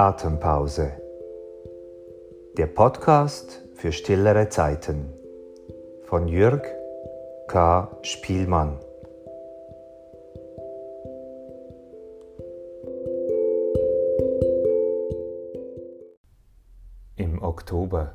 [0.00, 0.96] Atempause.
[2.56, 5.12] Der Podcast für stillere Zeiten
[6.06, 6.66] von Jürg
[7.48, 7.98] K.
[8.00, 8.80] Spielmann.
[17.16, 18.14] Im Oktober.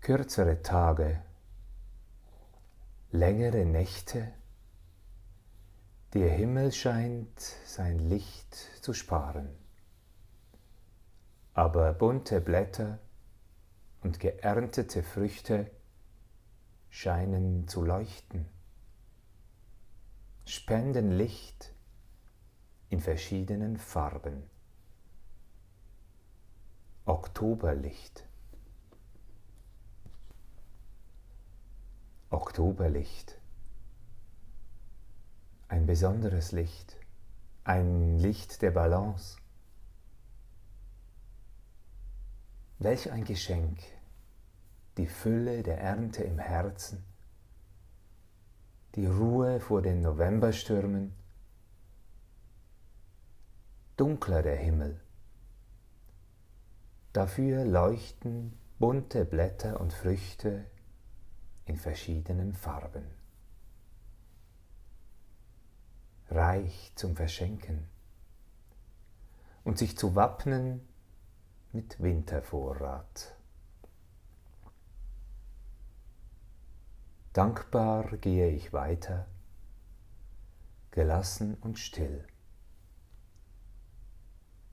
[0.00, 1.20] Kürzere Tage,
[3.10, 4.28] längere Nächte
[6.12, 9.48] der Himmel scheint sein Licht zu sparen,
[11.52, 12.98] aber bunte Blätter
[14.02, 15.70] und geerntete Früchte
[16.90, 18.46] scheinen zu leuchten,
[20.44, 21.74] spenden Licht
[22.88, 24.44] in verschiedenen Farben.
[27.04, 28.24] Oktoberlicht.
[32.30, 33.38] Oktoberlicht
[35.68, 36.96] ein besonderes Licht,
[37.64, 39.38] ein Licht der Balance.
[42.78, 43.80] Welch ein Geschenk,
[44.96, 47.04] die Fülle der Ernte im Herzen,
[48.94, 51.12] die Ruhe vor den Novemberstürmen,
[53.96, 55.00] dunkler der Himmel.
[57.12, 60.66] Dafür leuchten bunte Blätter und Früchte
[61.64, 63.25] in verschiedenen Farben
[66.36, 67.88] reich zum Verschenken
[69.64, 70.86] und sich zu wappnen
[71.72, 73.34] mit Wintervorrat.
[77.32, 79.26] Dankbar gehe ich weiter,
[80.90, 82.26] gelassen und still,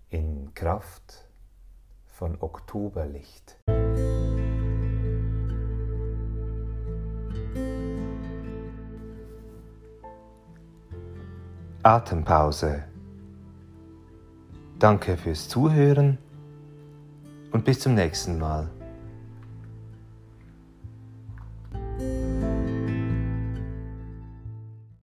[0.09, 1.29] in Kraft
[2.05, 3.57] von Oktoberlicht.
[11.83, 12.85] Atempause.
[14.79, 16.17] Danke fürs Zuhören
[17.51, 18.69] und bis zum nächsten Mal.